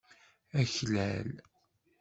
Aklal. 0.59 1.29